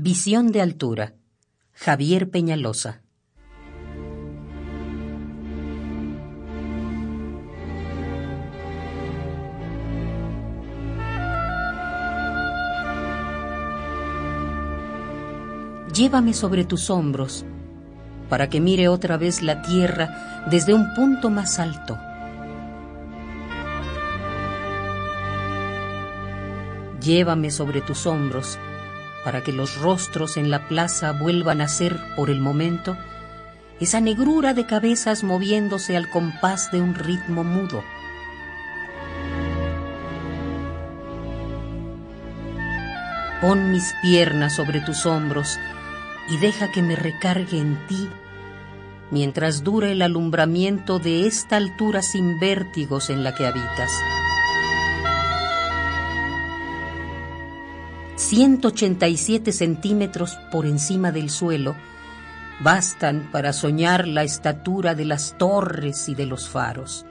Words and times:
Visión 0.00 0.52
de 0.52 0.62
altura. 0.62 1.14
Javier 1.72 2.30
Peñalosa. 2.30 3.02
Llévame 15.92 16.32
sobre 16.32 16.64
tus 16.64 16.90
hombros 16.90 17.44
para 18.28 18.48
que 18.48 18.60
mire 18.60 18.86
otra 18.86 19.16
vez 19.16 19.42
la 19.42 19.62
tierra 19.62 20.46
desde 20.48 20.74
un 20.74 20.94
punto 20.94 21.28
más 21.28 21.58
alto. 21.58 21.98
Llévame 27.00 27.50
sobre 27.50 27.80
tus 27.80 28.06
hombros 28.06 28.60
para 29.24 29.42
que 29.42 29.52
los 29.52 29.76
rostros 29.76 30.36
en 30.36 30.50
la 30.50 30.68
plaza 30.68 31.12
vuelvan 31.12 31.60
a 31.60 31.68
ser, 31.68 31.98
por 32.16 32.30
el 32.30 32.40
momento, 32.40 32.96
esa 33.80 34.00
negrura 34.00 34.54
de 34.54 34.66
cabezas 34.66 35.22
moviéndose 35.22 35.96
al 35.96 36.10
compás 36.10 36.70
de 36.72 36.80
un 36.80 36.94
ritmo 36.94 37.44
mudo. 37.44 37.82
Pon 43.40 43.70
mis 43.70 43.94
piernas 44.02 44.56
sobre 44.56 44.80
tus 44.80 45.06
hombros 45.06 45.58
y 46.28 46.38
deja 46.38 46.72
que 46.72 46.82
me 46.82 46.96
recargue 46.96 47.58
en 47.58 47.78
ti 47.86 48.08
mientras 49.10 49.64
dure 49.64 49.92
el 49.92 50.02
alumbramiento 50.02 50.98
de 50.98 51.26
esta 51.26 51.56
altura 51.56 52.02
sin 52.02 52.38
vértigos 52.38 53.10
en 53.10 53.24
la 53.24 53.34
que 53.34 53.46
habitas. 53.46 53.90
187 58.18 59.52
centímetros 59.52 60.36
por 60.50 60.66
encima 60.66 61.12
del 61.12 61.30
suelo 61.30 61.76
bastan 62.58 63.28
para 63.30 63.52
soñar 63.52 64.08
la 64.08 64.24
estatura 64.24 64.96
de 64.96 65.04
las 65.04 65.38
torres 65.38 66.08
y 66.08 66.16
de 66.16 66.26
los 66.26 66.48
faros. 66.48 67.06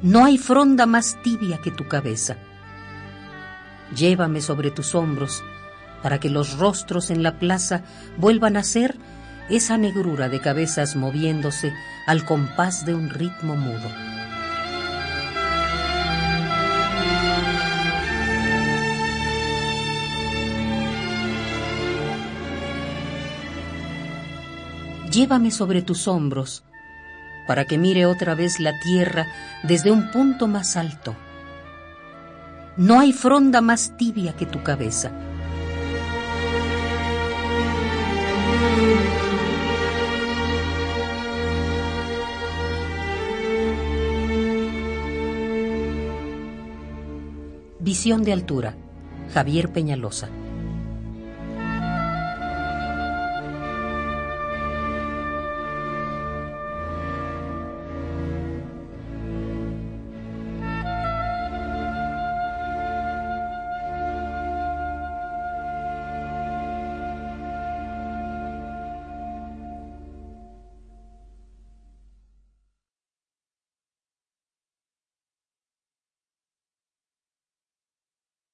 No 0.00 0.24
hay 0.24 0.38
fronda 0.38 0.86
más 0.86 1.18
tibia 1.22 1.58
que 1.58 1.70
tu 1.70 1.88
cabeza. 1.88 2.38
Llévame 3.94 4.40
sobre 4.40 4.70
tus 4.70 4.94
hombros 4.94 5.44
para 6.02 6.18
que 6.18 6.30
los 6.30 6.56
rostros 6.56 7.10
en 7.10 7.22
la 7.22 7.38
plaza 7.38 7.82
vuelvan 8.16 8.56
a 8.56 8.62
ser 8.62 8.96
esa 9.48 9.78
negrura 9.78 10.28
de 10.28 10.40
cabezas 10.40 10.96
moviéndose 10.96 11.72
al 12.06 12.24
compás 12.24 12.84
de 12.84 12.94
un 12.94 13.10
ritmo 13.10 13.56
mudo. 13.56 13.88
Llévame 25.10 25.50
sobre 25.50 25.82
tus 25.82 26.06
hombros 26.06 26.62
para 27.46 27.64
que 27.64 27.78
mire 27.78 28.04
otra 28.04 28.34
vez 28.34 28.60
la 28.60 28.78
tierra 28.78 29.26
desde 29.62 29.90
un 29.90 30.10
punto 30.10 30.46
más 30.46 30.76
alto. 30.76 31.16
No 32.76 33.00
hay 33.00 33.12
fronda 33.12 33.62
más 33.62 33.96
tibia 33.96 34.34
que 34.34 34.44
tu 34.44 34.62
cabeza. 34.62 35.10
Visión 47.88 48.22
de 48.22 48.34
altura. 48.34 48.74
Javier 49.32 49.72
Peñalosa. 49.72 50.28